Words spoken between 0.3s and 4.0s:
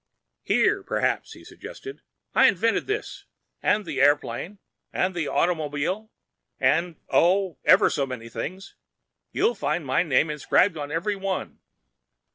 "Here, perhaps?" he suggested. "I invented this. And